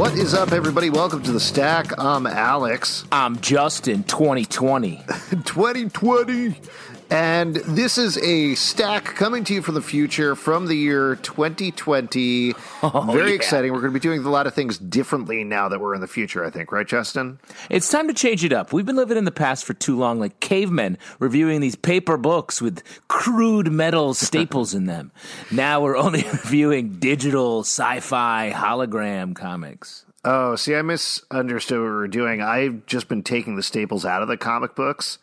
[0.00, 0.88] What is up, everybody?
[0.88, 1.92] Welcome to the stack.
[1.98, 3.04] I'm Alex.
[3.12, 4.96] I'm Justin, 2020.
[5.44, 6.56] 2020.
[7.10, 12.54] And this is a stack coming to you from the future from the year 2020.
[12.82, 13.34] Oh, Very yeah.
[13.34, 13.72] exciting.
[13.72, 16.06] We're going to be doing a lot of things differently now that we're in the
[16.06, 17.38] future, I think, right, Justin?
[17.68, 18.72] It's time to change it up.
[18.72, 22.62] We've been living in the past for too long, like cavemen, reviewing these paper books
[22.62, 25.12] with crude metal staples in them.
[25.50, 30.06] Now we're only reviewing digital sci fi hologram comics.
[30.24, 32.40] Oh, see, I misunderstood what we were doing.
[32.40, 35.18] I've just been taking the staples out of the comic books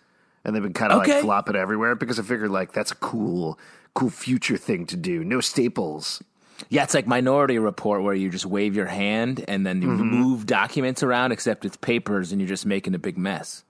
[0.47, 1.15] and they've been kind of okay.
[1.15, 3.59] like flopping everywhere because I figured like that's a cool,
[3.93, 5.23] cool future thing to do.
[5.23, 6.23] No staples.
[6.69, 10.03] Yeah, it's like Minority Report where you just wave your hand and then you mm-hmm.
[10.03, 13.63] move documents around, except it's papers and you're just making a big mess.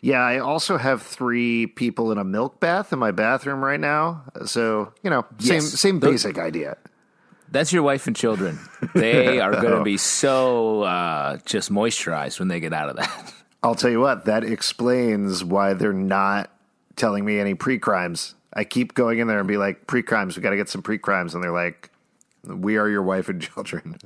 [0.00, 4.24] Yeah, I also have three people in a milk bath in my bathroom right now.
[4.44, 5.80] So, you know, same yes.
[5.80, 6.76] same basic Those, idea.
[7.48, 8.58] That's your wife and children.
[8.94, 13.34] They are going to be so uh, just moisturized when they get out of that.
[13.62, 16.50] I'll tell you what, that explains why they're not
[16.96, 18.34] telling me any pre crimes.
[18.54, 20.82] I keep going in there and be like, pre crimes, we got to get some
[20.82, 21.34] pre crimes.
[21.34, 21.90] And they're like,
[22.44, 23.98] we are your wife and children.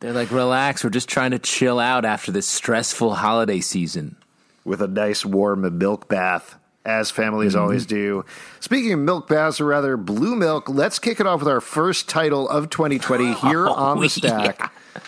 [0.00, 4.16] They're like, relax, we're just trying to chill out after this stressful holiday season.
[4.64, 7.62] With a nice warm milk bath, as families mm-hmm.
[7.62, 8.24] always do.
[8.60, 12.08] Speaking of milk baths, or rather blue milk, let's kick it off with our first
[12.08, 14.58] title of 2020 here oh, on the stack.
[14.58, 15.02] Yeah.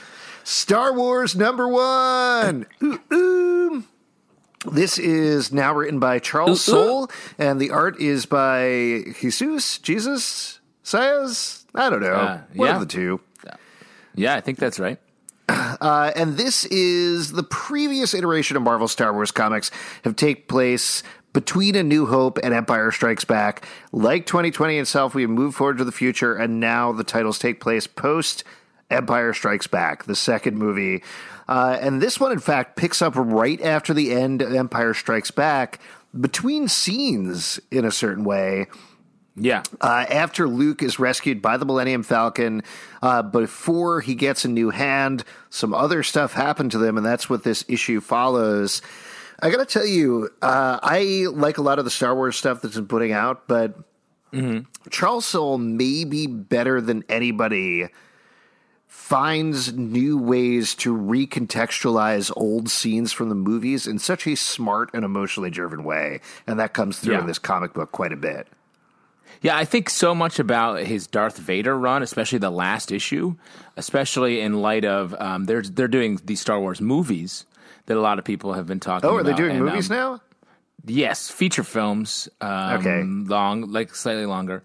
[0.45, 2.67] Star Wars number one.
[2.83, 3.85] Ooh, ooh.
[4.71, 11.65] This is now written by Charles Soule, and the art is by Jesus, Jesus, Saiz.
[11.75, 12.13] I don't know.
[12.15, 12.75] Uh, One yeah.
[12.75, 13.21] of the two.
[14.15, 14.99] Yeah, I think that's right.
[15.49, 19.71] Uh, and this is the previous iteration of Marvel Star Wars comics
[20.05, 21.03] have take place
[21.33, 23.67] between A New Hope and Empire Strikes Back.
[23.91, 27.61] Like 2020 itself, we have moved forward to the future, and now the titles take
[27.61, 28.45] place post
[28.93, 31.03] Empire Strikes Back, the second movie
[31.49, 35.31] uh, and this one, in fact, picks up right after the end of Empire Strikes
[35.31, 35.81] Back,
[36.19, 38.67] between scenes in a certain way.
[39.35, 39.63] Yeah.
[39.81, 42.63] Uh, after Luke is rescued by the Millennium Falcon,
[43.03, 47.31] uh, before he gets a new hand, some other stuff happened to them, and that's
[47.31, 48.83] what this issue follows.
[49.43, 52.63] I got to tell you, uh, I like a lot of the Star Wars stuff
[52.63, 53.77] that's been putting out, but
[54.33, 54.61] mm-hmm.
[54.91, 57.89] Charles Soule may be better than anybody
[58.93, 65.03] finds new ways to recontextualize old scenes from the movies in such a smart and
[65.03, 66.21] emotionally driven way.
[66.47, 67.21] And that comes through yeah.
[67.21, 68.47] in this comic book quite a bit.
[69.41, 73.35] Yeah, I think so much about his Darth Vader run, especially the last issue,
[73.79, 77.47] especially in light of um, they're they're doing these Star Wars movies
[77.87, 79.09] that a lot of people have been talking.
[79.09, 79.31] Oh, are about.
[79.31, 80.21] they doing and, movies um, now?
[80.85, 82.29] Yes, feature films.
[82.43, 84.63] Um, okay, long, like slightly longer.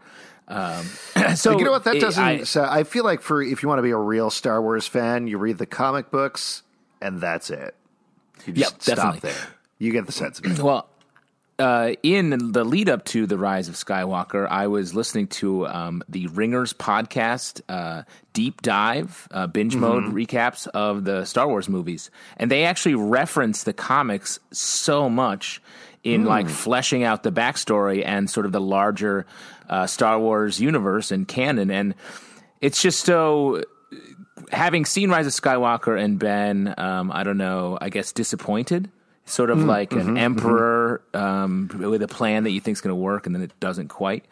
[0.47, 0.85] Um,
[1.35, 2.23] so you know what that doesn't.
[2.23, 4.87] I, so I feel like for if you want to be a real Star Wars
[4.87, 6.63] fan, you read the comic books
[7.01, 7.75] and that's it.
[8.45, 9.29] You just yep, stop definitely.
[9.31, 9.47] there.
[9.79, 10.59] You get the sense of it.
[10.63, 10.89] Well,
[11.59, 16.03] uh, in the lead up to the rise of Skywalker, I was listening to um,
[16.07, 18.03] the Ringers podcast, uh,
[18.33, 19.81] deep dive, uh, binge mm-hmm.
[19.81, 25.61] mode recaps of the Star Wars movies, and they actually reference the comics so much
[26.13, 26.27] in mm.
[26.27, 29.25] like fleshing out the backstory and sort of the larger
[29.69, 31.69] uh, Star Wars universe and canon.
[31.69, 31.95] And
[32.61, 33.63] it's just so
[34.51, 38.89] having seen Rise of Skywalker and been, um, I don't know, I guess disappointed
[39.27, 42.95] sort of like an emperor um, with a plan that you think is going to
[42.95, 44.25] work, and then it doesn't quite.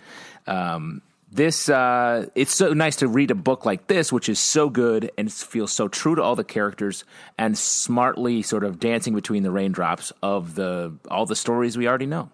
[0.47, 1.01] Um,
[1.35, 5.11] this uh, it's so nice to read a book like this, which is so good
[5.17, 7.03] and feels so true to all the characters
[7.37, 12.05] and smartly sort of dancing between the raindrops of the all the stories we already
[12.05, 12.29] know.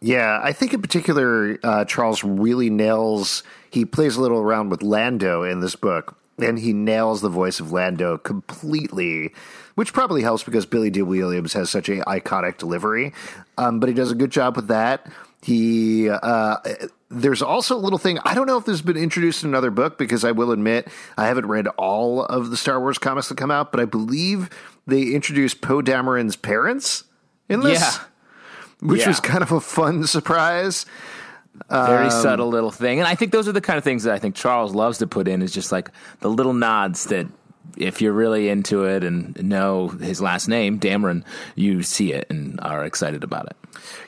[0.00, 3.44] Yeah, I think in particular, uh, Charles really nails.
[3.70, 7.60] He plays a little around with Lando in this book, and he nails the voice
[7.60, 9.32] of Lando completely,
[9.76, 13.12] which probably helps because Billy Dee Williams has such a iconic delivery.
[13.56, 15.06] Um, but he does a good job with that.
[15.42, 16.56] He uh,
[17.10, 18.18] there's also a little thing.
[18.24, 20.88] I don't know if this has been introduced in another book because I will admit
[21.18, 24.48] I haven't read all of the Star Wars comics that come out, but I believe
[24.86, 27.04] they introduced Poe Dameron's parents
[27.48, 27.80] in this.
[27.80, 27.92] Yeah.
[28.88, 29.08] Which Yeah.
[29.08, 30.86] was kind of a fun surprise.
[31.68, 34.18] Very subtle little thing, and I think those are the kind of things that I
[34.18, 35.42] think Charles loves to put in.
[35.42, 35.90] Is just like
[36.20, 37.26] the little nods that.
[37.76, 41.24] If you're really into it and know his last name, Dameron,
[41.54, 43.56] you see it and are excited about it.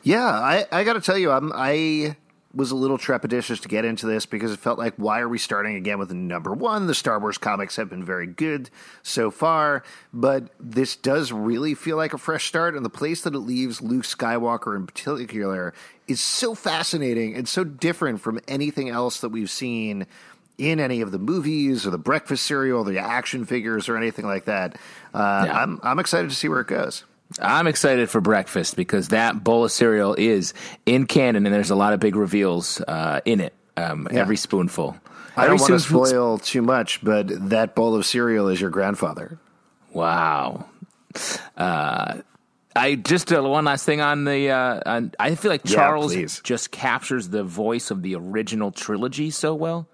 [0.03, 2.17] Yeah, I, I got to tell you, I'm, I
[2.55, 5.39] was a little trepidatious to get into this because it felt like, why are we
[5.39, 6.87] starting again with number one?
[6.87, 8.71] The Star Wars comics have been very good
[9.03, 12.77] so far, but this does really feel like a fresh start.
[12.77, 15.75] And the place that it leaves Luke Skywalker in particular
[16.07, 20.07] is so fascinating and so different from anything else that we've seen
[20.59, 24.27] in any of the movies or the breakfast cereal, or the action figures, or anything
[24.27, 24.77] like that.
[25.13, 25.59] Uh, Yeah.
[25.63, 27.05] I'm, I'm excited to see where it goes.
[27.41, 30.55] I'm excited for breakfast because that bowl of cereal is
[30.87, 33.55] in canon, and there's a lot of big reveals uh, in it.
[33.77, 34.97] Um, Every spoonful.
[35.37, 38.71] I Every don't want to spoil too much, but that bowl of cereal is your
[38.71, 39.39] grandfather.
[39.93, 40.67] Wow.
[41.57, 42.19] Uh,
[42.77, 44.51] I just uh, one last thing on the.
[44.51, 46.41] Uh, on, I feel like Charles please.
[46.45, 49.89] just captures the voice of the original trilogy so well,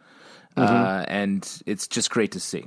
[0.56, 0.74] Mm-hmm.
[0.74, 2.66] uh, and it's just great to see.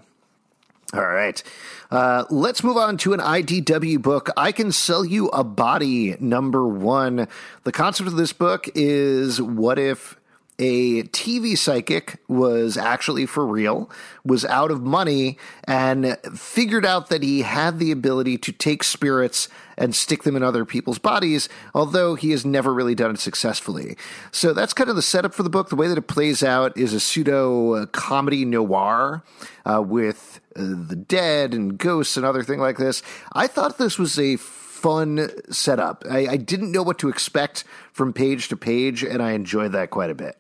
[0.93, 1.41] All right.
[1.89, 4.29] Uh, let's move on to an IDW book.
[4.37, 7.27] I Can Sell You a Body, number one.
[7.63, 10.19] The concept of this book is what if
[10.59, 13.89] a TV psychic was actually for real,
[14.23, 19.49] was out of money, and figured out that he had the ability to take spirits
[19.77, 23.97] and stick them in other people's bodies, although he has never really done it successfully.
[24.31, 25.69] So that's kind of the setup for the book.
[25.69, 29.23] The way that it plays out is a pseudo uh, comedy noir
[29.65, 33.01] uh, with uh, the dead and ghosts and other thing like this.
[33.33, 36.03] I thought this was a fun setup.
[36.09, 37.63] I, I didn't know what to expect
[37.93, 40.37] from page to page, and I enjoyed that quite a bit.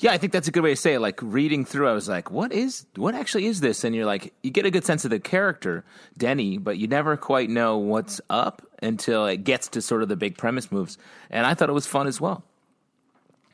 [0.00, 1.00] Yeah, I think that's a good way to say it.
[1.00, 2.86] Like reading through, I was like, "What is?
[2.96, 5.84] What actually is this?" And you're like, you get a good sense of the character,
[6.16, 10.16] Denny, but you never quite know what's up until it gets to sort of the
[10.16, 10.96] big premise moves.
[11.28, 12.44] And I thought it was fun as well.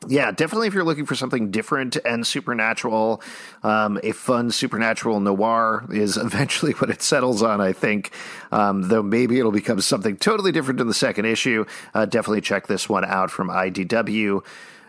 [0.07, 3.23] Yeah, definitely if you're looking for something different and supernatural,
[3.65, 8.13] um, a fun supernatural noir is eventually what it settles on, I think.
[8.53, 11.65] Um, though maybe it'll become something totally different in the second issue.
[11.93, 14.45] Uh, definitely check this one out from IDW.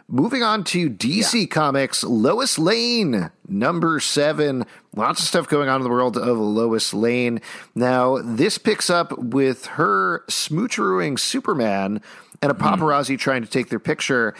[0.09, 4.65] Moving on to DC Comics, Lois Lane, number seven.
[4.95, 7.41] Lots of stuff going on in the world of Lois Lane.
[7.75, 12.01] Now, this picks up with her smoocherooing Superman
[12.41, 14.33] and a paparazzi trying to take their picture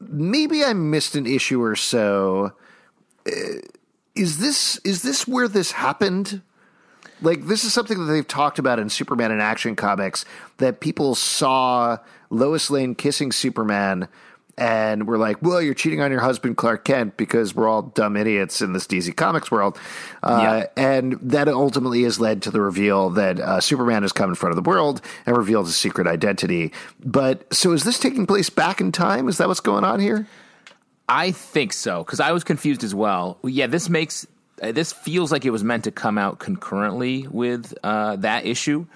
[0.00, 2.52] maybe I missed an issue or so.
[3.26, 3.60] Uh,
[4.14, 6.42] Is this is this where this happened?
[7.22, 10.24] Like this is something that they've talked about in Superman in Action comics
[10.56, 11.98] that people saw
[12.30, 14.08] Lois Lane kissing Superman
[14.58, 18.16] and we're like, "Well, you're cheating on your husband Clark Kent because we're all dumb
[18.16, 19.78] idiots in this DC Comics world."
[20.22, 24.34] Uh, And that ultimately has led to the reveal that uh, Superman has come in
[24.34, 26.72] front of the world and revealed his secret identity.
[27.04, 29.28] But so is this taking place back in time?
[29.28, 30.26] Is that what's going on here?
[31.08, 33.38] I think so because I was confused as well.
[33.42, 34.26] Yeah, this makes
[34.62, 38.86] uh, this feels like it was meant to come out concurrently with uh, that issue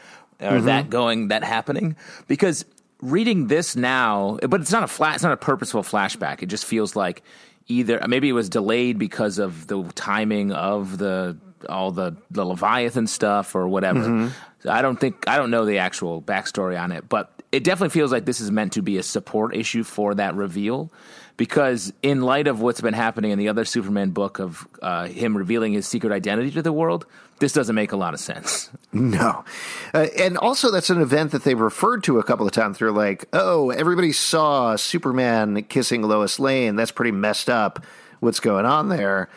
[0.40, 1.96] or that going that happening
[2.28, 2.64] because
[3.04, 6.42] reading this now, but it's not a flat, it's not a purposeful flashback.
[6.42, 7.22] It just feels like
[7.68, 11.36] either maybe it was delayed because of the timing of the
[11.68, 14.00] all the the Leviathan stuff or whatever.
[14.00, 14.68] Mm-hmm.
[14.68, 18.10] I don't think I don't know the actual backstory on it, but it definitely feels
[18.10, 20.90] like this is meant to be a support issue for that reveal.
[21.36, 25.36] Because in light of what's been happening in the other Superman book of uh, him
[25.36, 27.06] revealing his secret identity to the world,
[27.40, 28.70] this doesn't make a lot of sense.
[28.92, 29.44] No.
[29.92, 32.78] Uh, and also, that's an event that they referred to a couple of times.
[32.78, 36.76] They're like, oh, everybody saw Superman kissing Lois Lane.
[36.76, 37.84] That's pretty messed up.
[38.20, 39.28] What's going on there?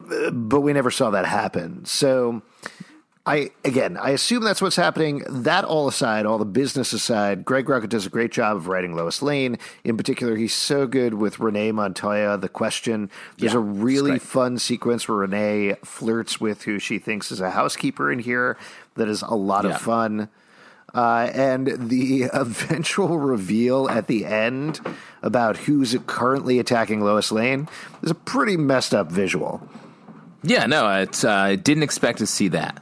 [0.00, 1.84] Uh, But we never saw that happen.
[1.84, 2.42] So.
[3.28, 5.24] I again, I assume that's what's happening.
[5.28, 8.94] That all aside, all the business aside, Greg Rucka does a great job of writing
[8.94, 9.58] Lois Lane.
[9.82, 12.38] In particular, he's so good with Renee Montoya.
[12.38, 13.10] The question.
[13.36, 17.50] There's Yeah, a really fun sequence where Renee flirts with who she thinks is a
[17.50, 18.56] housekeeper in here.
[18.94, 19.72] That is a lot Yeah.
[19.74, 20.28] of fun.
[20.94, 24.80] Uh, and the eventual reveal at the end
[25.20, 27.68] about who's currently attacking Lois Lane
[28.02, 29.68] is a pretty messed up visual.
[30.44, 32.80] Yeah, no, it's, uh, I didn't expect to see that.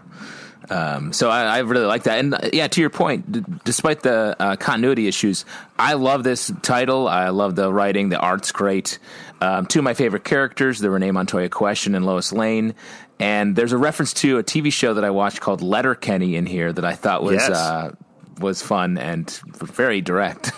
[0.70, 2.18] Um, so I, I, really like that.
[2.18, 5.44] And uh, yeah, to your point, d- despite the uh, continuity issues,
[5.78, 7.06] I love this title.
[7.06, 8.08] I love the writing.
[8.08, 8.98] The art's great.
[9.40, 12.74] Um, two of my favorite characters, the Renee Montoya Question and Lois Lane.
[13.20, 16.72] And there's a reference to a TV show that I watched called Letterkenny in here
[16.72, 17.50] that I thought was Yes.
[17.50, 17.94] uh,
[18.40, 20.50] was fun and very direct.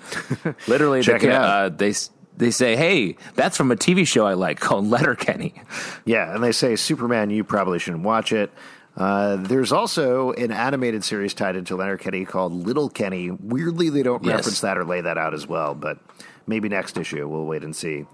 [0.66, 1.44] Literally, Check they, it out.
[1.44, 1.94] Uh, they
[2.36, 5.54] they say, "Hey, that's from a TV show I like called Letterkenny."
[6.04, 8.50] Yeah, and they say Superman, you probably shouldn't watch it.
[8.96, 13.30] Uh, there's also an animated series tied into Letterkenny called Little Kenny.
[13.30, 14.36] Weirdly, they don't Yes.
[14.36, 15.98] reference that or lay that out as well, but
[16.46, 17.26] maybe next issue.
[17.26, 18.04] We'll wait and see.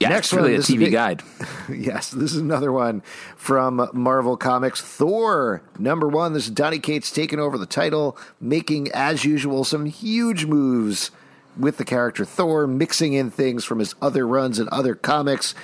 [0.00, 1.22] Yeah, Next it's really one, a TV big- guide.
[1.72, 3.02] yes, this is another one
[3.36, 4.80] from Marvel Comics.
[4.80, 6.32] Thor, number one.
[6.32, 11.12] This is Donny Cates taking over the title, making, as usual, some huge moves
[11.56, 15.54] with the character Thor, mixing in things from his other runs and other comics.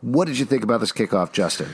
[0.00, 1.70] What did you think about this kickoff, Justin?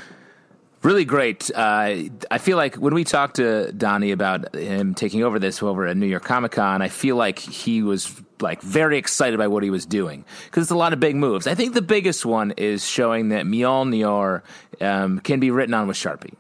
[0.85, 1.51] Really great.
[1.55, 1.95] Uh,
[2.31, 5.97] I feel like when we talked to Donny about him taking over this over at
[5.97, 9.71] New York Comic Con, I feel like he was like very excited by what he
[9.71, 11.47] was doing because it's a lot of big moves.
[11.47, 14.43] I think the biggest one is showing that Mjolnir
[14.83, 16.35] um, can be written on with Sharpie.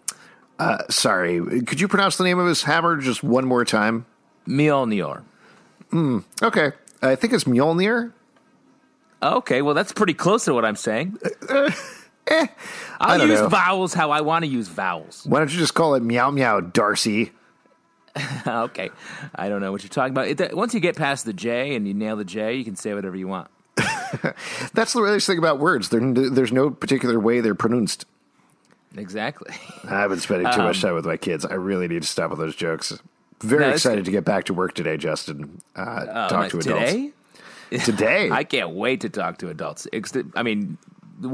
[0.91, 4.05] Sorry, could you pronounce the name of his hammer just one more time?
[4.47, 5.23] Mjolnir.
[6.43, 8.13] Okay, I think it's Mjolnir.
[9.23, 11.17] Okay, well that's pretty close to what I'm saying.
[12.41, 12.49] I
[13.01, 13.49] I'll use know.
[13.49, 15.25] vowels how I want to use vowels.
[15.29, 17.33] Why don't you just call it Meow Meow Darcy?
[18.47, 18.91] okay,
[19.35, 20.29] I don't know what you're talking about.
[20.29, 22.95] It, once you get past the J and you nail the J, you can say
[22.95, 23.49] whatever you want.
[24.75, 25.89] That's the weirdest thing about words.
[25.89, 28.07] There, there's no particular way they're pronounced.
[28.97, 29.53] Exactly.
[29.89, 31.45] I've been spending too much time with my kids.
[31.45, 32.97] I really need to stop with those jokes.
[33.41, 35.61] Very Um, No, excited to get back to work today, Justin.
[35.75, 36.51] Uh, Oh, talk nice.
[36.53, 37.11] to adults today.
[37.85, 39.89] Today, I can't wait to talk to adults.
[40.37, 40.79] I mean,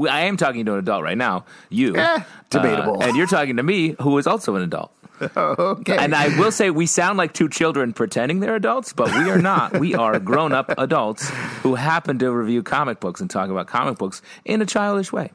[0.09, 1.95] I am talking to an adult right now, you.
[1.95, 3.01] Eh, debatable.
[3.01, 4.91] Uh, and you're talking to me, who is also an adult.
[5.37, 5.97] okay.
[5.97, 9.37] And I will say, we sound like two children pretending they're adults, but we are
[9.37, 9.79] not.
[9.79, 11.29] we are grown up adults
[11.61, 15.31] who happen to review comic books and talk about comic books in a childish way.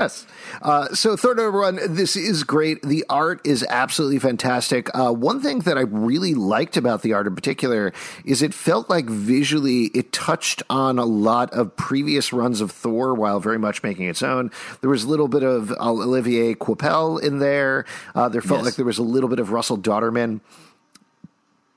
[0.00, 0.26] Yes.
[0.62, 2.80] Uh, so third one, this is great.
[2.82, 4.88] The art is absolutely fantastic.
[4.94, 7.92] Uh, one thing that I really liked about the art in particular
[8.24, 13.14] is it felt like visually it touched on a lot of previous runs of Thor
[13.14, 14.50] while very much making its own.
[14.80, 17.84] There was a little bit of Olivier Coipel in there.
[18.14, 18.64] Uh, there felt Yes.
[18.66, 20.40] like there was a little bit of Russell Dauterman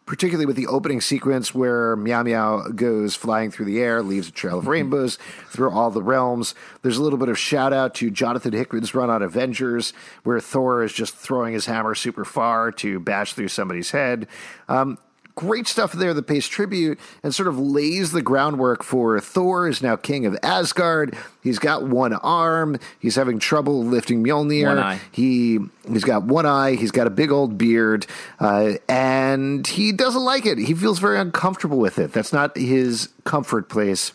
[0.05, 4.31] particularly with the opening sequence where Meow Meow goes flying through the air, leaves a
[4.31, 5.17] trail of rainbows
[5.47, 6.55] through all the realms.
[6.81, 9.93] There's a little bit of shout out to Jonathan Hickman's run on Avengers,
[10.23, 14.27] where Thor is just throwing his hammer super far to bash through somebody's head.
[14.67, 14.97] Um,
[15.35, 19.81] Great stuff there that pays tribute and sort of lays the groundwork for Thor is
[19.81, 21.17] now king of Asgard.
[21.41, 22.77] He's got one arm.
[22.99, 24.75] He's having trouble lifting Mjolnir.
[25.11, 25.59] He
[25.91, 26.75] he's got one eye.
[26.75, 28.05] He's got a big old beard,
[28.39, 30.59] uh, and he doesn't like it.
[30.59, 32.13] He feels very uncomfortable with it.
[32.13, 34.11] That's not his comfort place.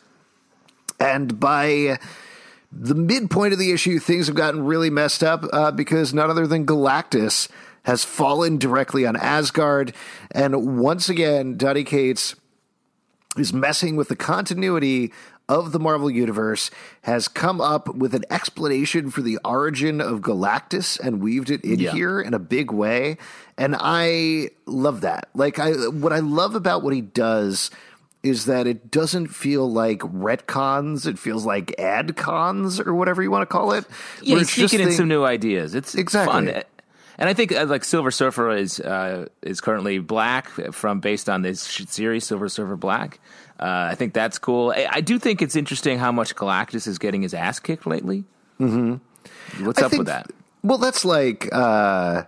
[1.00, 1.98] And by
[2.70, 6.46] the midpoint of the issue, things have gotten really messed up uh, because none other
[6.46, 7.48] than Galactus
[7.88, 9.94] has fallen directly on Asgard,
[10.30, 12.36] and once again, Donny Cates
[13.38, 15.10] is messing with the continuity
[15.48, 16.70] of the Marvel Universe,
[17.04, 21.78] has come up with an explanation for the origin of Galactus and weaved it in
[21.80, 21.92] Yeah.
[21.92, 23.16] here in a big way.
[23.56, 25.30] And I love that.
[25.34, 27.70] Like I what I love about what he does
[28.22, 33.42] is that it doesn't feel like retcons, it feels like adcons or whatever you want
[33.42, 33.86] to call it.
[34.20, 35.74] Yeah, he's it's just sneaking in some new ideas.
[35.74, 36.52] It's Exactly.
[36.52, 36.62] fun.
[37.18, 41.42] And I think uh, like Silver Surfer is uh, is currently black from based on
[41.42, 43.18] this series Silver Surfer Black.
[43.58, 44.70] Uh, I think that's cool.
[44.70, 48.22] I, I do think it's interesting how much Galactus is getting his ass kicked lately.
[48.60, 49.64] Mm-hmm.
[49.64, 50.30] What's I up think- with that?
[50.62, 52.24] Well, that's like uh,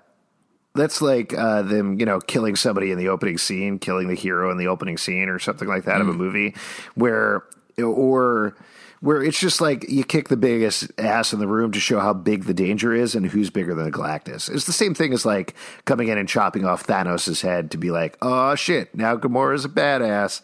[0.74, 4.50] that's like uh, them, you know, killing somebody in the opening scene, killing the hero
[4.50, 6.10] in the opening scene, or something like that of Mm.
[6.10, 6.54] a movie,
[6.94, 7.44] where
[7.82, 8.56] or
[9.00, 12.12] where it's just like you kick the biggest ass in the room to show how
[12.12, 14.52] big the danger is and who's bigger than Galactus.
[14.52, 15.54] It's the same thing as like
[15.86, 19.68] coming in and chopping off Thanos' head to be like, oh shit, now Gamora's a
[19.68, 20.42] badass.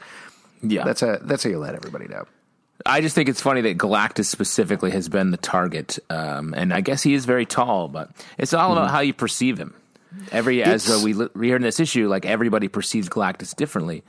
[0.62, 2.24] Yeah, That's a that's how you let everybody know.
[2.84, 6.80] I just think it's funny that Galactus specifically has been the target, um, and I
[6.80, 9.74] guess he is very tall, but it's all about how you perceive him.
[10.30, 10.92] Every as Hmm.
[10.92, 14.02] Uh, we we hear in this issue, like everybody perceives Galactus differently,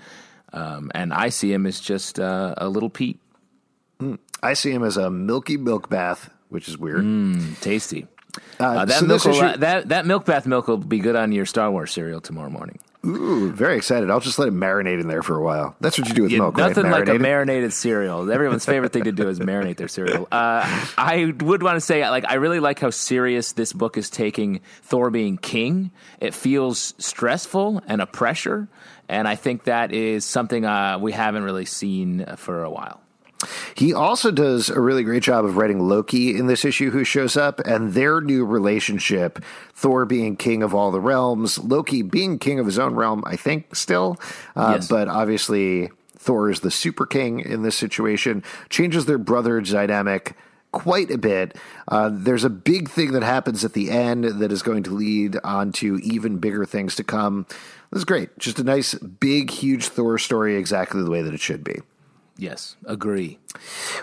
[0.53, 3.19] um, and I see him as just uh, a little Pete,
[4.41, 7.03] I see him as a milky milk bath, which is weird.
[7.61, 8.07] tasty.
[8.59, 11.31] Uh, that so milk will, issue- that that milk bath milk will be good on
[11.31, 12.79] your Star Wars cereal tomorrow morning.
[13.05, 14.09] Ooh, very excited.
[14.11, 15.75] I'll just let it marinate in there for a while.
[15.79, 16.91] That's what you do with milk, nothing right?
[16.91, 17.21] like a Marinated?
[17.21, 18.29] marinated cereal.
[18.29, 20.27] Everyone's favorite thing to do is marinate their cereal.
[20.31, 24.09] Uh, I would want to say, like, I really like how serious this book is
[24.09, 25.91] taking Thor being king.
[26.19, 28.67] It feels stressful and a pressure,
[29.07, 32.99] and I think that is something uh, we haven't really seen for a while.
[33.75, 37.37] He also does a really great job of writing Loki in this issue, who shows
[37.37, 39.43] up, and their new relationship.
[39.73, 43.35] Thor being king of all the realms, Loki being king of his own realm, I
[43.35, 44.17] think, still.
[44.55, 44.87] Uh, Yes.
[44.87, 50.35] But obviously, Thor is the super king in this situation, changes their brother dynamic
[50.71, 51.55] quite a bit.
[51.87, 55.37] Uh, there's a big thing that happens at the end that is going to lead
[55.43, 57.45] on to even bigger things to come.
[57.91, 58.37] This is great.
[58.37, 61.79] Just a nice, big, huge Thor story, exactly the way that it should be.
[62.39, 63.39] Yes, agree.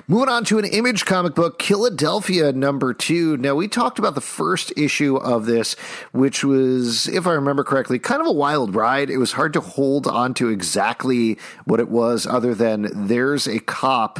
[0.08, 3.36] Moving on to an image comic book, Philadelphia number two.
[3.36, 5.74] Now, we talked about the first issue of this,
[6.10, 9.08] which was, if I remember correctly, kind of a wild ride.
[9.08, 13.60] It was hard to hold on to exactly what it was, other than there's a
[13.60, 14.18] cop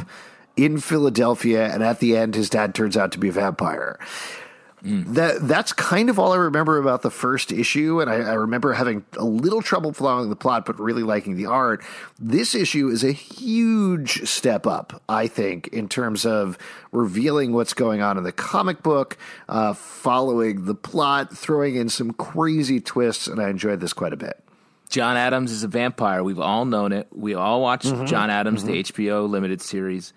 [0.55, 3.99] in Philadelphia, and at the end, his dad turns out to be a vampire.
[4.85, 5.15] Mm.
[5.15, 8.73] That that's kind of all I remember about the first issue, and I, I remember
[8.73, 11.83] having a little trouble following the plot, but really liking the art.
[12.19, 16.59] This issue is a huge step up, I think, in terms of
[16.91, 19.17] revealing what's going on in the comic book,
[19.49, 24.17] uh, following the plot, throwing in some crazy twists, and I enjoyed this quite a
[24.17, 24.39] bit.
[24.87, 26.23] John Adams is a vampire.
[26.23, 27.07] We've all known it.
[27.11, 28.05] We all watched mm-hmm.
[28.05, 29.03] John Adams, the mm-hmm.
[29.03, 30.13] HBO limited series,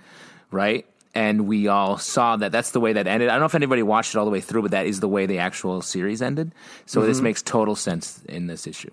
[0.50, 0.86] right?
[1.14, 3.28] And we all saw that that's the way that ended.
[3.28, 5.08] I don't know if anybody watched it all the way through, but that is the
[5.08, 6.52] way the actual series ended.
[6.86, 8.90] So this makes total sense in this issue.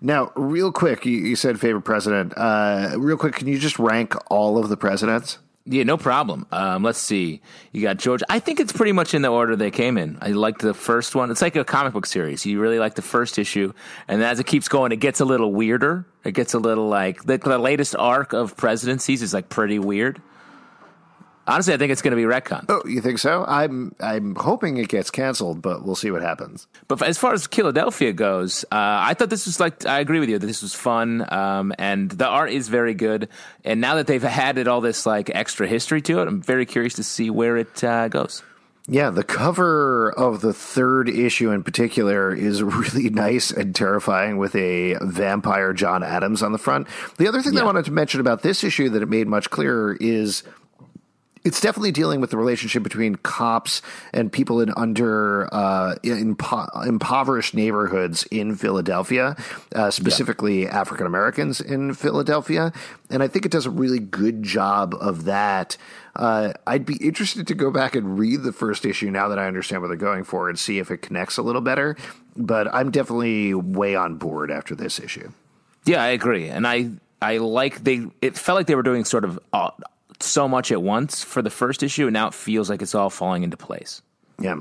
[0.00, 2.32] Now, real quick, you, you said favorite president.
[2.36, 5.38] Uh, real quick, can you just rank all of the presidents?
[5.70, 6.46] Yeah, no problem.
[6.50, 7.42] Um, let's see.
[7.72, 8.22] You got George.
[8.30, 10.16] I think it's pretty much in the order they came in.
[10.22, 11.30] I liked the first one.
[11.30, 12.46] It's like a comic book series.
[12.46, 13.74] You really like the first issue,
[14.06, 16.06] and as it keeps going, it gets a little weirder.
[16.24, 20.22] It gets a little like the, the latest arc of presidencies is like pretty weird.
[21.48, 22.66] Honestly, I think it's going to be retcon.
[22.68, 23.44] Oh, you think so?
[23.48, 26.66] I'm I'm hoping it gets canceled, but we'll see what happens.
[26.88, 30.28] But as far as Philadelphia goes, uh, I thought this was like I agree with
[30.28, 33.30] you that this was fun, um, and the art is very good.
[33.64, 36.94] And now that they've added all this like extra history to it, I'm very curious
[36.94, 38.42] to see where it uh, goes.
[38.90, 44.54] Yeah, the cover of the third issue in particular is really nice and terrifying with
[44.54, 46.88] a vampire John Adams on the front.
[47.18, 49.50] The other thing that I wanted to mention about this issue that it made much
[49.50, 50.42] clearer is
[51.44, 57.54] it's definitely dealing with the relationship between cops and people in under uh, impo- impoverished
[57.54, 59.36] neighborhoods in Philadelphia,
[59.74, 62.72] uh, specifically African Americans in Philadelphia,
[63.10, 65.76] and I think it does a really good job of that.
[66.16, 69.46] Uh, I'd be interested to go back and read the first issue now that I
[69.46, 71.96] understand what they're going for and see if it connects a little better.
[72.36, 75.30] But I'm definitely way on board after this issue.
[75.84, 78.06] Yeah, I agree, and I I like they.
[78.20, 79.70] It felt like they were doing sort of uh,
[80.22, 83.10] so much at once for the first issue, and now it feels like it's all
[83.10, 84.02] falling into place.
[84.40, 84.60] Yeah.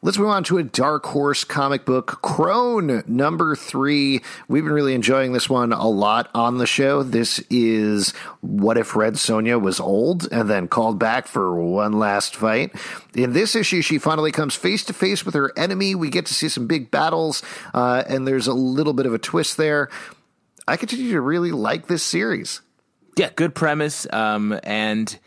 [0.00, 4.22] Let's move on to a dark horse comic book, Crone number three.
[4.46, 7.02] We've been really enjoying this one a lot on the show.
[7.02, 12.36] This is What If Red Sonja was old and then called back for one last
[12.36, 12.72] fight.
[13.12, 15.96] In this issue, she finally comes face to face with her enemy.
[15.96, 17.42] We get to see some big battles,
[17.74, 19.88] uh, and there's a little bit of a twist there.
[20.68, 22.60] I continue to really like this series.
[23.16, 25.18] Yeah, good premise, um, and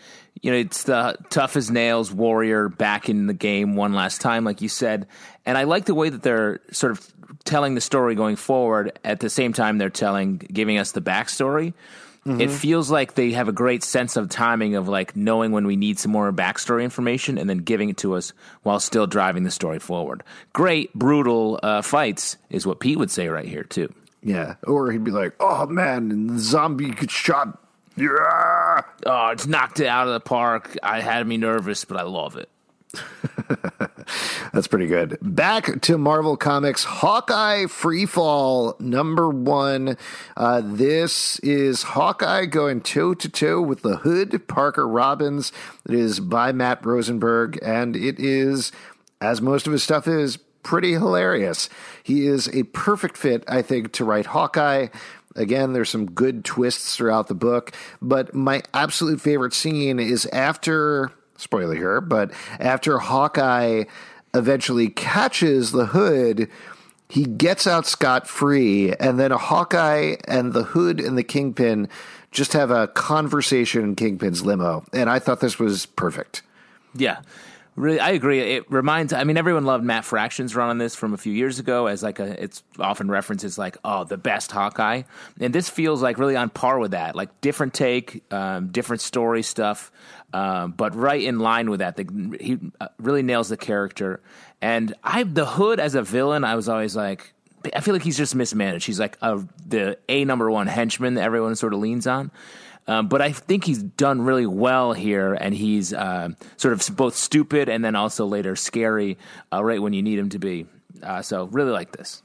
[0.41, 4.44] you know it's the tough as nails warrior back in the game one last time,
[4.44, 5.08] like you said.
[5.46, 7.13] And I like the way that they're sort of
[7.44, 8.98] telling the story going forward.
[9.04, 11.74] At the same time, they're telling, giving us the backstory.
[12.24, 15.76] It feels like they have a great sense of timing of like knowing when we
[15.76, 19.50] need some more backstory information and then giving it to us while still driving the
[19.50, 20.22] story forward.
[20.54, 23.91] Great, brutal uh, fights is what Pete would say right here too.
[24.22, 24.56] Yeah.
[24.67, 27.58] Or he'd be like, oh man, and the zombie gets shot.
[28.02, 28.82] Yeah.
[29.06, 30.76] Oh, it's knocked it out of the park.
[30.82, 32.50] I had me nervous, but I love it.
[34.54, 35.20] That's pretty good.
[35.22, 39.98] Back to Marvel Comics, Hawkeye Freefall number one.
[40.36, 45.52] Uh, this is Hawkeye going toe to toe with the Hood, Parker Robbins.
[45.88, 48.72] It is by Matt Rosenberg, and it is,
[49.22, 51.70] as most of his stuff is, pretty hilarious.
[52.04, 54.88] He is a perfect fit, I think, to write Hawkeye.
[55.36, 61.12] Again, there's some good twists throughout the book, but my absolute favorite scene is after
[61.38, 63.86] spoiler here, but after Hawkeye
[64.34, 66.50] eventually catches the hood,
[67.10, 71.89] he gets out scot free, and then Hawkeye and the hood and the kingpin
[72.32, 74.86] just have a conversation in Kingpin's limo.
[74.94, 76.41] And I thought this was perfect.
[76.96, 77.22] Yeah.
[77.82, 78.39] Really, I agree.
[78.41, 79.12] It reminds.
[79.12, 82.04] I mean, everyone loved Matt Fraction's run on this from a few years ago as
[82.04, 82.44] like a.
[82.44, 85.02] It's often referenced as like, oh, the best Hawkeye,
[85.39, 87.15] and this feels like really on par with that.
[87.15, 89.91] Like different take, um, different story stuff,
[90.32, 91.96] um, but right in line with that.
[91.96, 94.22] The, he uh, really nails the character,
[94.62, 96.44] and I the Hood as a villain.
[96.44, 97.34] I was always like,
[97.76, 98.86] I feel like he's just mismanaged.
[98.86, 102.30] He's like a, the a number one henchman that everyone sort of leans on.
[102.88, 107.15] Um, but I think he's done really well here, and he's uh, sort of both
[107.15, 109.17] stupid and then also later scary,
[109.54, 110.65] uh, right when you need him to be.
[111.02, 112.22] Uh, so really like this.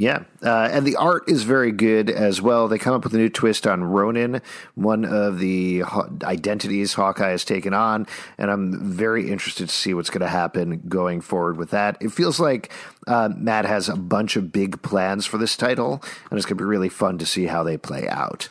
[0.00, 2.68] Yeah, uh, and the art is very good as well.
[2.68, 4.40] They come up with a new twist on Ronin,
[4.76, 5.82] one of the
[6.22, 8.06] identities Hawkeye has taken on,
[8.38, 11.96] and I'm very interested to see what's going to happen going forward with that.
[12.00, 12.72] It feels like
[13.08, 16.62] uh, Matt has a bunch of big plans for this title, and it's going to
[16.62, 18.48] be really fun to see how they play out.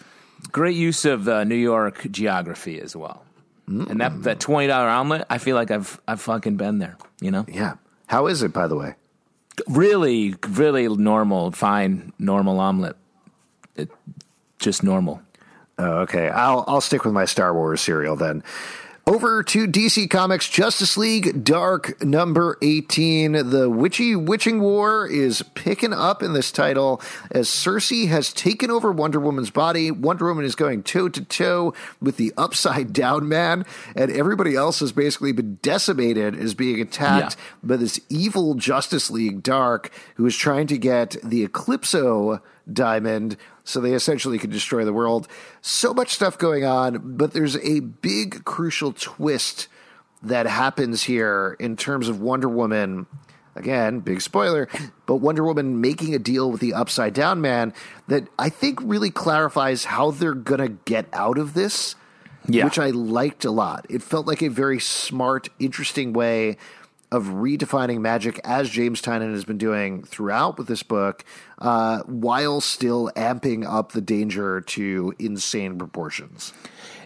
[0.51, 3.23] Great use of uh, New York geography as well.
[3.69, 3.89] Mm.
[3.89, 7.45] And that, that $20 omelet, I feel like I've, I've fucking been there, you know?
[7.47, 7.75] Yeah.
[8.07, 8.95] How is it, by the way?
[9.67, 12.95] Really, really normal, fine, normal omelet.
[13.75, 13.89] It,
[14.60, 15.21] just normal.
[15.77, 16.29] Oh, okay.
[16.29, 18.43] I'll, I'll stick with my Star Wars cereal then.
[19.08, 23.52] Over to DC Comics Justice League Dark number 18.
[23.52, 28.91] The Witchy Witching War is picking up in this title as Circe has taken over
[28.91, 29.91] Wonder Woman's body.
[29.91, 33.65] Wonder Woman is going toe to toe with the Upside Down Man,
[33.96, 37.46] and everybody else has basically been decimated as being attacked yeah.
[37.63, 42.41] by this evil Justice League Dark who is trying to get the Eclipso
[42.74, 45.27] diamond so they essentially could destroy the world.
[45.62, 49.67] So much stuff going on, but there's a big crucial twist
[50.23, 53.08] that happens here in terms of Wonder Woman.
[53.58, 54.69] Again, big spoiler,
[55.06, 57.73] but Wonder Woman making a deal with the Upside Down Man
[58.08, 61.95] that I think really clarifies how they're going to get out of this,
[62.47, 62.63] yeah.
[62.63, 63.86] which I liked a lot.
[63.89, 66.58] It felt like a very smart, interesting way
[67.12, 71.24] of redefining magic as James Tynion has been doing throughout with this book,
[71.60, 76.54] uh, while still amping up the danger to insane proportions.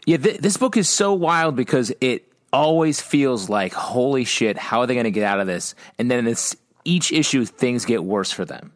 [0.06, 4.82] Yeah, th- this book is so wild because it always feels like, holy shit, how
[4.82, 5.76] are they going to get out of this?
[6.00, 8.74] And then it's each issue, things get worse for them.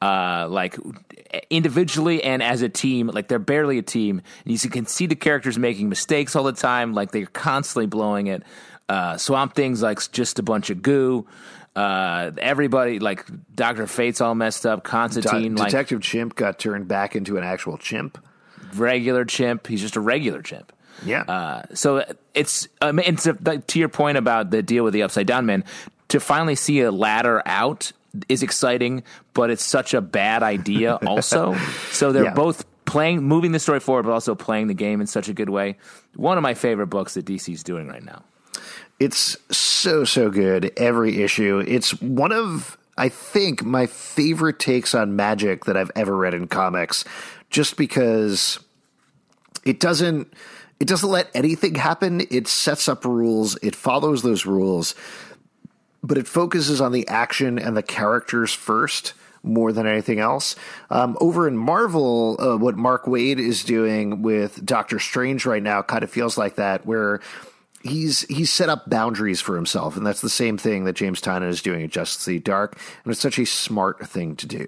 [0.00, 0.76] Uh, like
[1.48, 4.20] individually and as a team, like they're barely a team.
[4.44, 8.26] And you can see the characters making mistakes all the time, like they're constantly blowing
[8.26, 8.42] it.
[8.88, 11.26] Uh, Swamp Thing's like just a bunch of goo.
[11.74, 14.84] Uh, everybody like Doctor Fate's all messed up.
[14.84, 18.18] Constantine, De- like, Detective Chimp, got turned back into an actual chimp.
[18.74, 19.66] Regular chimp.
[19.66, 20.72] He's just a regular chimp.
[21.04, 21.22] Yeah.
[21.22, 25.26] Uh, so it's um, and to, to your point about the deal with the Upside
[25.26, 25.64] Down Man,
[26.08, 27.92] to finally see a ladder out
[28.28, 31.56] is exciting, but it's such a bad idea also.
[31.90, 32.34] so they're yeah.
[32.34, 35.48] both playing, moving the story forward, but also playing the game in such a good
[35.48, 35.78] way.
[36.14, 38.22] One of my favorite books that DC's doing right now.
[39.02, 40.70] It's so, so good.
[40.76, 41.58] Every issue.
[41.66, 46.46] It's one of, I think, my favorite takes on magic that I've ever read in
[46.46, 47.04] comics,
[47.50, 48.60] just because
[49.64, 50.32] it doesn't.
[50.78, 52.22] It doesn't let anything happen.
[52.30, 53.58] It sets up rules.
[53.60, 54.94] It follows those rules,
[56.04, 60.54] but it focuses on the action and the characters first more than anything else.
[60.90, 65.82] Um, over in Marvel, uh, what Mark Waid is doing with Doctor Strange right now
[65.82, 67.20] kind of feels like that, where
[67.82, 71.48] he's he's set up boundaries for himself, and that's the same thing that James Tynion
[71.48, 74.66] is doing at Justice League Dark, and it's such a smart thing to do.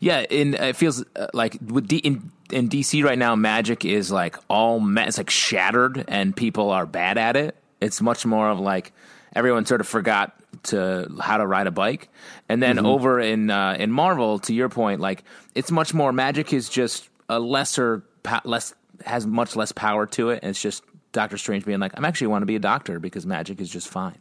[0.00, 4.10] Yeah, and it feels uh, like with D- in in DC right now, magic is
[4.10, 7.56] like all ma- it's like shattered, and people are bad at it.
[7.80, 8.92] It's much more of like
[9.34, 12.08] everyone sort of forgot to how to ride a bike,
[12.48, 12.86] and then mm-hmm.
[12.86, 17.08] over in uh, in Marvel, to your point, like it's much more magic is just
[17.28, 18.02] a lesser
[18.44, 20.82] less has much less power to it, and it's just
[21.12, 23.88] Doctor Strange being like, I'm actually want to be a doctor because magic is just
[23.88, 24.18] fine.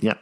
[0.00, 0.14] Yeah.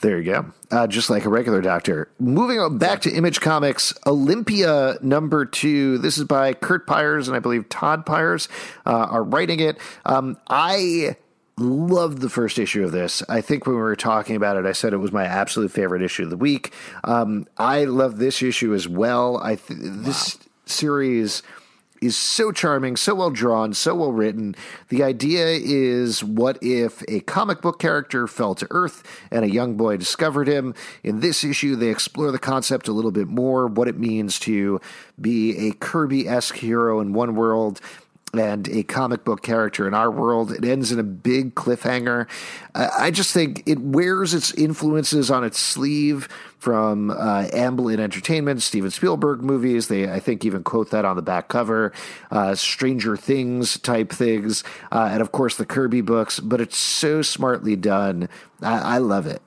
[0.00, 0.52] There you go.
[0.70, 2.08] Uh, just like a regular doctor.
[2.18, 5.98] Moving on back to Image Comics, Olympia number two.
[5.98, 8.48] This is by Curt Pires and I believe Todd Pyers
[8.86, 9.76] uh, are writing it.
[10.06, 11.16] Um, I
[11.58, 13.22] loved the first issue of this.
[13.28, 16.02] I think when we were talking about it, I said it was my absolute favorite
[16.02, 16.72] issue of the week.
[17.04, 19.38] Um, I love this issue as well.
[19.38, 20.42] I th- this wow.
[20.64, 21.42] series
[22.00, 24.54] is so charming, so well drawn, so well written.
[24.88, 29.76] The idea is what if a comic book character fell to Earth and a young
[29.76, 30.74] boy discovered him?
[31.02, 34.80] In this issue, they explore the concept a little bit more, what it means to
[35.20, 37.80] be a Kirby esque hero in one world
[38.32, 40.52] and a comic book character in our world.
[40.52, 42.28] It ends in a big cliffhanger.
[42.74, 48.90] I just think it wears its influences on its sleeve from uh, Amblin Entertainment, Steven
[48.90, 49.88] Spielberg movies.
[49.88, 51.92] They, I think, even quote that on the back cover.
[52.30, 54.62] Uh, Stranger Things type things,
[54.92, 56.38] uh, and of course the Kirby books.
[56.38, 58.28] But it's so smartly done.
[58.62, 59.42] I, I love it.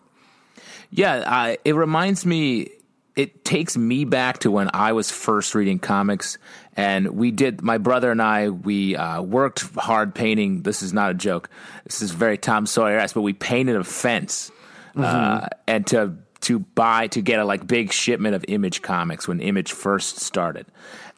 [0.90, 2.70] Yeah, it reminds me.
[3.16, 6.40] It takes me back to when I was first reading comics
[6.76, 10.64] and we did my brother and I we uh, worked hard painting.
[10.64, 11.50] This is not a joke.
[11.86, 14.52] This is very Tom Sawyer esque, but we painted a fence
[14.96, 15.04] mm-hmm.
[15.04, 19.40] uh, and to to buy to get a like big shipment of Image comics when
[19.40, 20.66] Image first started,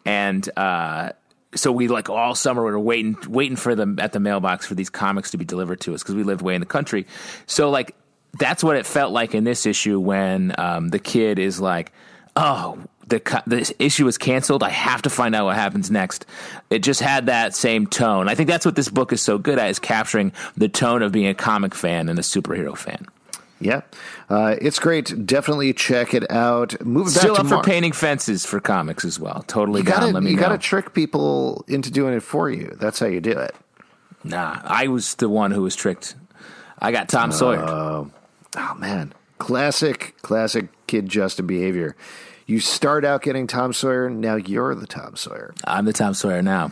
[0.06, 0.48] and.
[0.58, 1.12] Uh,
[1.54, 4.76] so we like all summer we were waiting waiting for them at the mailbox for
[4.76, 7.08] these comics to be delivered to us because we lived way in the country.
[7.46, 7.96] So like
[8.38, 11.94] that's what it felt like in this issue when um, the kid is like,
[12.36, 14.63] "Oh, the the issue is canceled.
[14.63, 16.26] I have to find out what happens next.
[16.70, 18.28] It just had that same tone.
[18.28, 21.12] I think that's what this book is so good at is capturing the tone of
[21.12, 23.08] being a comic fan and a superhero fan.
[23.60, 23.82] Yeah,
[24.30, 25.26] uh, it's great.
[25.26, 26.80] Definitely check it out.
[26.86, 29.44] Moving Still up Mar- for painting fences for comics as well.
[29.48, 32.76] Totally you gotta, You got to trick people into doing it for you.
[32.80, 33.56] That's how you do it.
[34.24, 36.15] Nah, I was the one who was tricked.
[36.80, 37.63] I got Tom uh, Sawyer.
[37.63, 38.12] Oh
[38.78, 41.96] man, classic, classic kid Justin behavior.
[42.45, 44.10] You start out getting Tom Sawyer.
[44.10, 45.53] Now you're the Tom Sawyer.
[45.63, 46.71] I'm the Tom Sawyer now.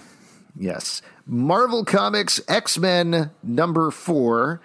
[0.55, 1.01] Yes.
[1.25, 4.61] Marvel Comics X Men number four.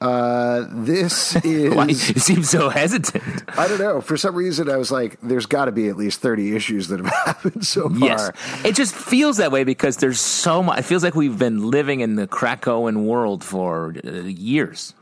[0.00, 1.74] Uh, this is.
[1.74, 3.44] Why you seem so hesitant?
[3.58, 4.00] I don't know.
[4.00, 7.00] For some reason, I was like, "There's got to be at least 30 issues that
[7.00, 8.30] have happened so far." Yes,
[8.64, 10.80] it just feels that way because there's so much.
[10.80, 14.94] It feels like we've been living in the Krakoan world for uh, years.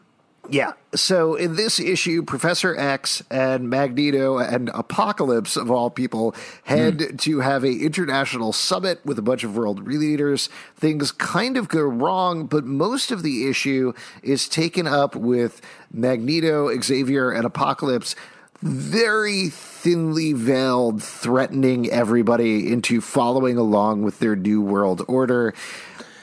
[0.51, 0.73] Yeah.
[0.95, 7.21] So in this issue, Professor X and Magneto and Apocalypse of all people head mm.
[7.21, 10.49] to have a international summit with a bunch of world leaders.
[10.77, 15.61] Things kind of go wrong, but most of the issue is taken up with
[15.93, 18.15] Magneto, Xavier, and Apocalypse
[18.63, 25.55] very thinly veiled, threatening everybody into following along with their new world order.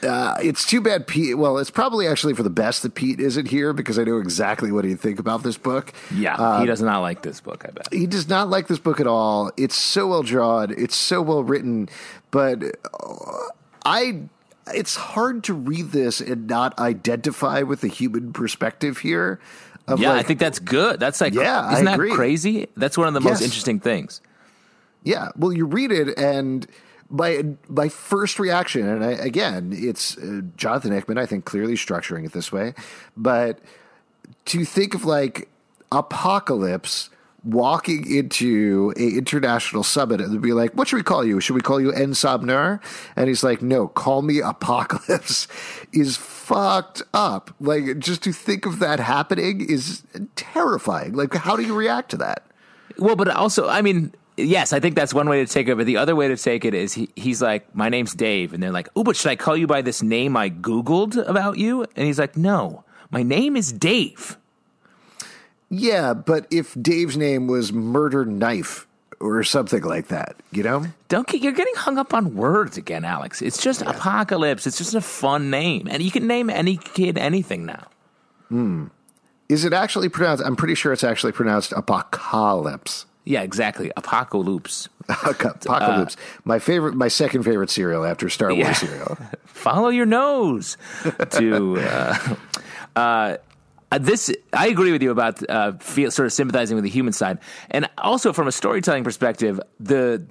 [0.04, 1.38] Uh, it's too bad Pete.
[1.38, 4.70] Well, it's probably actually for the best that Pete isn't here because I know exactly
[4.70, 5.92] what he'd think about this book.
[6.14, 7.64] Yeah, uh, he does not like this book.
[7.66, 9.50] I bet he does not like this book at all.
[9.56, 10.74] It's so well drawn.
[10.76, 11.88] It's so well written,
[12.30, 13.48] but uh,
[13.84, 14.22] I.
[14.74, 19.38] It's hard to read this and not identify with the human perspective here.
[19.86, 20.98] yeah, like, I think that's good.
[20.98, 22.68] That's like, yeah, isn't that crazy?
[22.74, 23.28] That's one of the yes.
[23.28, 24.22] most interesting things.
[25.02, 26.66] Yeah, well, you read it and
[27.10, 31.18] my my first reaction, and I, again, it's uh, Jonathan Hickman.
[31.18, 32.74] I think clearly structuring it this way,
[33.16, 33.60] but
[34.46, 35.48] to think of like
[35.92, 37.10] apocalypse
[37.44, 41.40] walking into a international summit and be like, "What should we call you?
[41.40, 42.14] Should we call you En
[43.16, 45.46] And he's like, "No, call me Apocalypse."
[45.92, 47.54] Is fucked up.
[47.60, 50.02] Like just to think of that happening is
[50.34, 51.12] terrifying.
[51.12, 52.44] Like, how do you react to that?
[52.98, 55.76] Well, but also, I mean, yes, I think that's one way to take it.
[55.76, 58.52] But the other way to take it is he, he's like, my name's Dave.
[58.52, 61.58] And they're like, oh, but should I call you by this name I Googled about
[61.58, 61.82] you?
[61.96, 64.36] And he's like, no, my name is Dave.
[65.70, 68.86] Yeah, but if Dave's name was Murder Knife
[69.18, 70.84] or something like that, you know?
[71.08, 73.42] Don't get, you're getting hung up on words again, Alex.
[73.42, 73.90] It's just yeah.
[73.90, 74.66] Apocalypse.
[74.66, 75.88] It's just a fun name.
[75.90, 77.86] And you can name any kid anything now.
[78.48, 78.86] Hmm.
[79.48, 80.44] Is it actually pronounced?
[80.44, 83.06] I'm pretty sure it's actually pronounced apocalypse.
[83.24, 83.90] Yeah, exactly.
[83.96, 84.88] Apocalypse.
[85.08, 86.16] Apocalypse.
[86.16, 89.16] Uh, my favorite, my second favorite cereal after Star Wars cereal.
[89.46, 90.76] Follow your nose.
[91.30, 91.78] to
[92.96, 93.36] uh,
[93.90, 97.12] uh, this, I agree with you about uh, feel, sort of sympathizing with the human
[97.12, 97.38] side,
[97.70, 100.26] and also from a storytelling perspective, the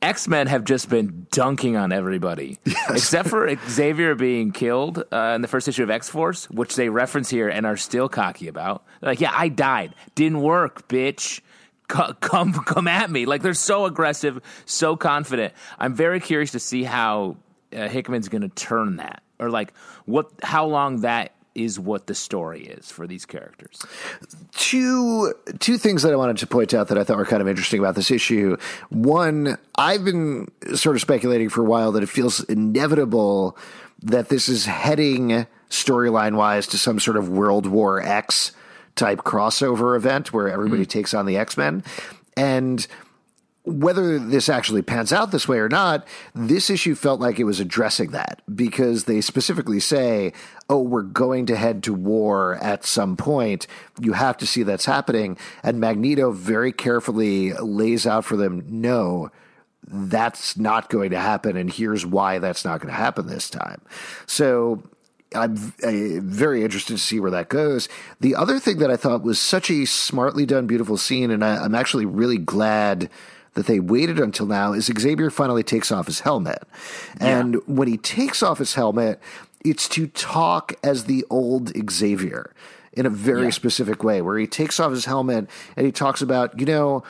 [0.00, 2.90] X Men have just been dunking on everybody, yes.
[2.90, 6.88] except for Xavier being killed uh, in the first issue of X Force, which they
[6.88, 8.84] reference here and are still cocky about.
[9.00, 11.40] They're like, yeah, I died, didn't work, bitch
[11.92, 13.26] come come at me.
[13.26, 15.52] Like they're so aggressive, so confident.
[15.78, 17.36] I'm very curious to see how
[17.72, 19.74] uh, Hickman's going to turn that, or like
[20.06, 23.84] what how long that is what the story is for these characters.
[24.52, 27.48] Two two things that I wanted to point out that I thought were kind of
[27.48, 28.56] interesting about this issue.
[28.88, 33.56] One, I've been sort of speculating for a while that it feels inevitable
[34.02, 38.52] that this is heading storyline wise to some sort of World War X
[38.96, 40.88] type crossover event where everybody mm.
[40.88, 41.82] takes on the X Men.
[42.36, 42.86] And
[43.64, 47.60] whether this actually pans out this way or not, this issue felt like it was
[47.60, 50.32] addressing that because they specifically say,
[50.68, 53.68] oh, we're going to head to war at some point.
[54.00, 55.38] You have to see that's happening.
[55.62, 59.30] And Magneto very carefully lays out for them, no,
[59.86, 63.80] that's not going to happen, and here's why that's not going to happen this time.
[64.26, 64.82] So
[65.34, 67.88] I'm very interested to see where that goes.
[68.20, 71.64] The other thing that I thought was such a smartly done, beautiful scene, and I,
[71.64, 73.10] am actually really glad
[73.54, 76.62] that they waited until now, is Xavier finally takes off his helmet.
[77.20, 77.38] Yeah.
[77.38, 79.20] And when he takes off his helmet,
[79.64, 82.54] it's to talk as the old Xavier
[82.92, 83.50] in a very yeah.
[83.50, 87.02] specific way, where he takes off his helmet and he talks about, you know,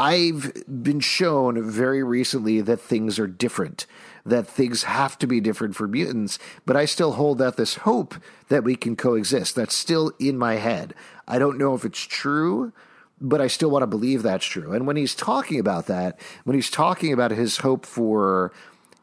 [0.00, 3.84] I've been shown very recently that things are different,
[4.24, 8.14] that things have to be different for mutants, but I still hold out this hope
[8.48, 9.56] that we can coexist.
[9.56, 10.94] That's still in my head.
[11.28, 12.72] I don't know if it's true,
[13.20, 14.72] but I still want to believe that's true.
[14.72, 18.52] And when he's talking about that, when he's talking about his hope for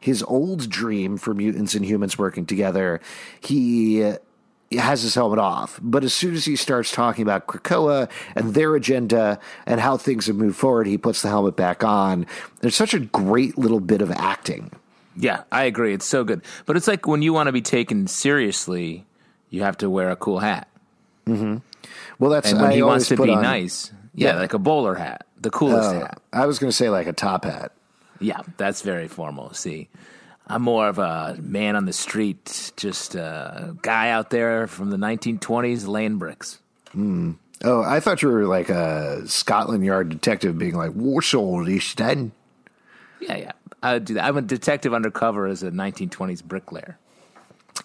[0.00, 3.00] his old dream for mutants and humans working together,
[3.40, 4.14] he
[4.72, 5.80] has his helmet off.
[5.82, 10.26] But as soon as he starts talking about Krakoa and their agenda and how things
[10.26, 12.26] have moved forward, he puts the helmet back on.
[12.60, 14.70] There's such a great little bit of acting.
[15.16, 15.94] Yeah, I agree.
[15.94, 16.42] It's so good.
[16.66, 19.04] But it's like when you want to be taken seriously,
[19.50, 20.68] you have to wear a cool hat.
[21.26, 21.56] Mm-hmm.
[22.18, 23.92] Well, that's and when I he wants to be on, nice.
[24.14, 26.22] Yeah, yeah, like a bowler hat, the coolest uh, hat.
[26.32, 27.72] I was going to say like a top hat.
[28.20, 29.52] Yeah, that's very formal.
[29.54, 29.88] See,
[30.48, 34.96] I'm more of a man on the street, just a guy out there from the
[34.96, 36.58] 1920s laying bricks.
[36.94, 37.36] Mm.
[37.64, 41.64] Oh, I thought you were like a Scotland Yard detective being like, Warsaw,
[41.96, 42.32] then.
[43.20, 43.52] Yeah, yeah.
[43.82, 44.24] I do that.
[44.24, 46.98] I'm a detective undercover as a 1920s bricklayer.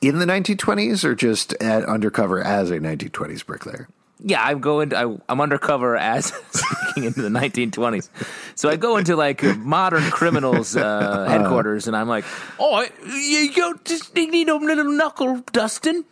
[0.01, 3.89] In the 1920s or just at undercover as a 1920s bricklayer?
[4.19, 4.93] Yeah, I'm going.
[4.93, 8.09] I, am undercover as speaking into the 1920s.
[8.55, 12.25] So I go into like modern criminals uh, headquarters, and I'm like,
[12.59, 16.05] "Oh, you, you just need a little knuckle dusting."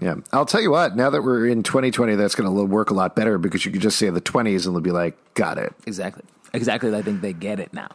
[0.00, 0.96] Yeah, I'll tell you what.
[0.96, 3.80] Now that we're in 2020, that's going to work a lot better because you can
[3.80, 6.24] just say the 20s, and they'll be like, "Got it." Exactly.
[6.54, 6.94] Exactly.
[6.94, 7.88] I think they get it now.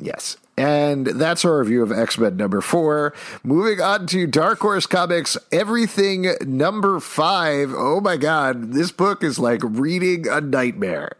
[0.00, 0.36] Yes.
[0.56, 3.14] And that's our review of X Men number four.
[3.42, 7.72] Moving on to Dark Horse Comics, everything number five.
[7.74, 11.16] Oh my God, this book is like reading a nightmare.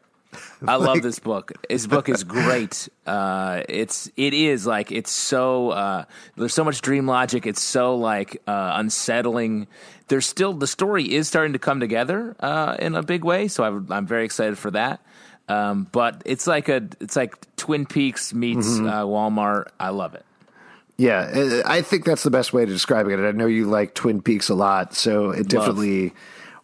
[0.67, 1.53] I like, love this book.
[1.69, 2.89] This book is great.
[3.07, 6.05] Uh, it's it is like it's so uh,
[6.37, 7.47] there's so much dream logic.
[7.47, 9.69] It's so like uh, unsettling.
[10.09, 13.49] There's still the story is starting to come together uh, in a big way.
[13.49, 15.01] So I'm, I'm very excited for that.
[15.51, 18.87] Um, but it's like a it's like Twin Peaks meets mm-hmm.
[18.87, 19.67] uh, Walmart.
[19.81, 20.25] I love it.
[20.97, 23.19] Yeah, I think that's the best way to describe it.
[23.19, 26.13] I know you like Twin Peaks a lot, so it definitely.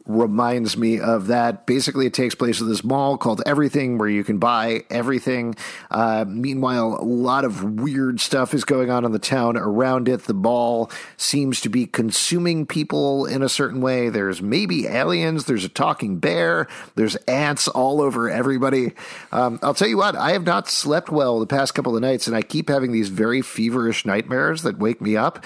[0.07, 1.67] Reminds me of that.
[1.67, 5.57] Basically, it takes place at this mall called Everything, where you can buy everything.
[5.91, 10.23] Uh, meanwhile, a lot of weird stuff is going on in the town around it.
[10.23, 14.09] The mall seems to be consuming people in a certain way.
[14.09, 15.47] There's maybe aliens.
[15.47, 16.69] There's a talking bear.
[16.95, 18.93] There's ants all over everybody.
[19.33, 22.29] Um, I'll tell you what, I have not slept well the past couple of nights,
[22.29, 25.45] and I keep having these very feverish nightmares that wake me up.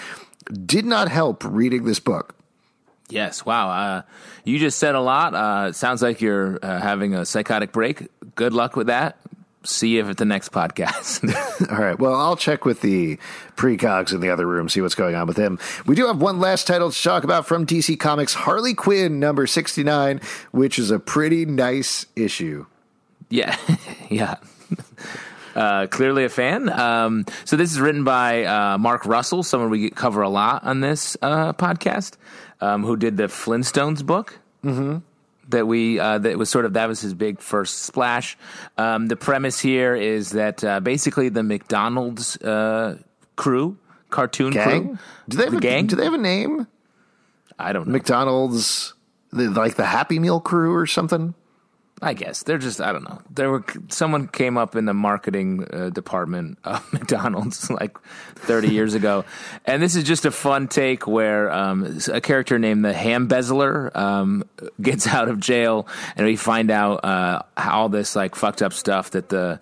[0.67, 2.35] Did not help reading this book.
[3.11, 3.45] Yes.
[3.45, 3.71] Wow.
[3.71, 4.03] Uh,
[4.45, 5.35] you just said a lot.
[5.35, 8.09] Uh, it sounds like you're uh, having a psychotic break.
[8.35, 9.19] Good luck with that.
[9.63, 11.23] See you at the next podcast.
[11.71, 11.99] All right.
[11.99, 13.19] Well, I'll check with the
[13.57, 15.59] precogs in the other room, see what's going on with him.
[15.85, 19.47] We do have one last title to talk about from DC Comics Harley Quinn, number
[19.47, 20.21] 69,
[20.53, 22.65] which is a pretty nice issue.
[23.29, 23.57] Yeah.
[24.09, 24.37] yeah.
[25.55, 26.69] Uh, clearly a fan.
[26.71, 30.81] Um, so this is written by uh, Mark Russell, someone we cover a lot on
[30.81, 32.17] this uh, podcast
[32.61, 34.39] um, who did the Flintstones book.
[34.65, 34.99] Mm-hmm.
[35.49, 38.39] That we uh, that was sort of that was his big first splash.
[38.79, 42.99] Um, the premise here is that uh, basically the McDonald's uh,
[43.35, 43.77] crew,
[44.11, 44.87] cartoon gang?
[44.87, 45.87] crew, do they have the a, gang?
[45.87, 46.69] Do they have a name?
[47.59, 47.93] I don't know.
[47.93, 48.95] McDonald's,
[49.33, 51.35] the, like the Happy Meal crew or something.
[52.03, 53.21] I guess they're just I don't know.
[53.31, 57.99] There were someone came up in the marketing uh, department of McDonald's like
[58.37, 59.25] 30 years ago,
[59.67, 64.45] and this is just a fun take where um, a character named the Hambezzler um,
[64.81, 65.87] gets out of jail,
[66.17, 69.61] and we find out uh, all this like fucked up stuff that the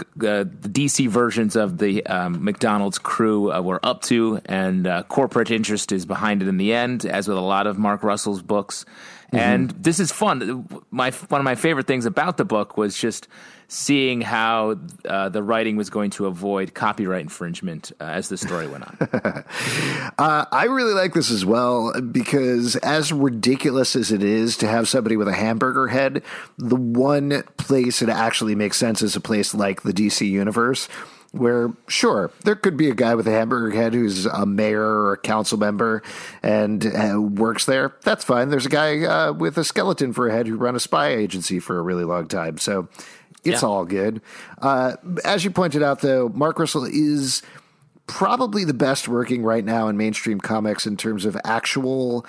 [0.00, 5.02] uh, the DC versions of the um, McDonald's crew uh, were up to, and uh,
[5.04, 8.42] corporate interest is behind it in the end, as with a lot of Mark Russell's
[8.42, 8.84] books.
[9.32, 9.36] Mm-hmm.
[9.36, 10.66] And this is fun.
[10.90, 13.28] My one of my favorite things about the book was just
[13.68, 18.66] seeing how uh, the writing was going to avoid copyright infringement uh, as the story
[18.66, 18.96] went on.
[20.18, 24.88] uh, I really like this as well because, as ridiculous as it is to have
[24.88, 26.24] somebody with a hamburger head,
[26.58, 30.88] the one place it actually makes sense is a place like the DC universe
[31.32, 35.12] where sure there could be a guy with a hamburger head who's a mayor or
[35.12, 36.02] a council member
[36.42, 40.32] and uh, works there that's fine there's a guy uh, with a skeleton for a
[40.32, 42.88] head who ran a spy agency for a really long time so
[43.44, 43.68] It's Yeah.
[43.68, 44.20] all good.
[44.60, 47.40] Uh, as you pointed out, though, Mark Russell is
[48.06, 52.26] probably the best working right now in mainstream comics in terms of actual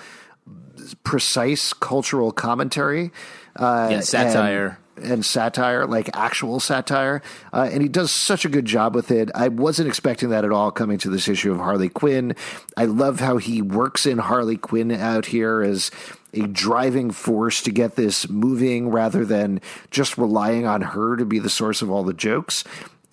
[1.04, 3.10] precise cultural commentary.
[3.56, 4.78] Uh, Yeah, satire.
[5.02, 7.22] And, satire, like actual satire.
[7.52, 9.30] Uh, and he does such a good job with it.
[9.34, 12.34] I wasn't expecting that at all coming to this issue of Harley Quinn.
[12.76, 15.90] I love how he works in Harley Quinn out here as
[16.34, 21.38] a driving force to get this moving rather than just relying on her to be
[21.38, 22.64] the source of all the jokes.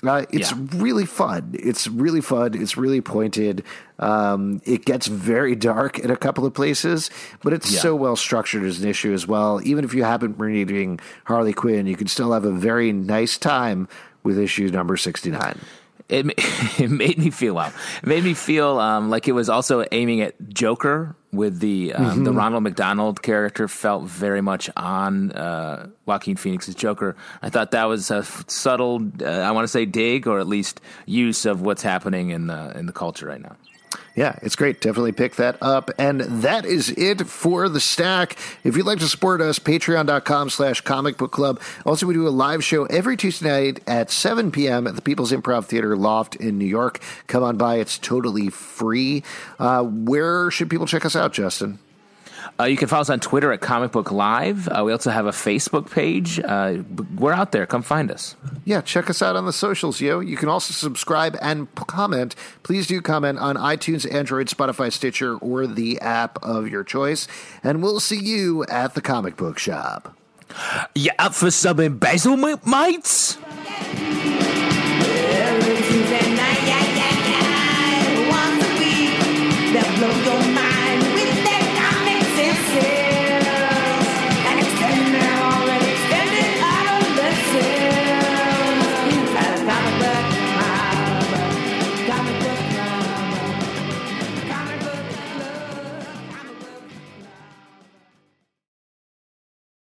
[0.06, 0.58] Uh, it's Yeah.
[0.78, 1.50] really fun.
[1.54, 2.54] It's really fun.
[2.54, 3.64] It's really pointed.
[4.00, 7.10] Um, it gets very dark in a couple of places,
[7.44, 7.82] but it's Yeah.
[7.82, 9.60] so well structured as an issue as well.
[9.64, 13.38] Even if you haven't been reading Harley Quinn, you can still have a very nice
[13.38, 13.90] time
[14.24, 15.56] with issue number 69.
[16.10, 16.26] It,
[16.80, 17.72] it made me feel wow.
[18.02, 22.06] It made me feel um, like it was also aiming at Joker with the um,
[22.06, 22.24] Mm-hmm.
[22.24, 27.16] the Ronald McDonald character felt very much on uh, Joaquin Phoenix's Joker.
[27.42, 30.82] I thought that was a subtle, uh, I want to say dig or at least
[31.06, 33.56] use of what's happening in the in the culture right now.
[34.16, 34.82] Yeah, it's great.
[34.82, 35.92] Definitely pick that up.
[35.98, 38.38] And that is it for the stack.
[38.64, 41.62] If you'd like to support us, patreon.com slash comic book club.
[41.86, 44.88] Also, we do a live show every Tuesday night at 7 p.m.
[44.88, 47.00] at the People's Improv Theater Loft in New York.
[47.28, 47.78] Come on by.
[47.78, 49.24] It's totally free.
[49.58, 51.80] Uh, where should people check us out, Justin?
[52.60, 54.68] Uh, you can follow us on Twitter at Comic Book Live.
[54.68, 56.40] Uh, we also have a Facebook page.
[56.40, 56.78] Uh,
[57.16, 57.66] we're out there.
[57.66, 58.36] Come find us.
[58.66, 60.20] Yeah, check us out on the socials, yo.
[60.20, 62.36] You can also subscribe and comment.
[62.64, 67.28] Please do comment on iTunes, Android, Spotify, Stitcher, or the app of your choice.
[67.64, 70.16] And we'll see you at the comic book shop.
[70.96, 73.38] You up for some embezzlement, mates?